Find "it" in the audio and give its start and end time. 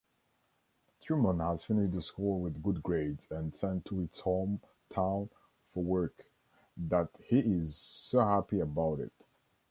8.99-9.13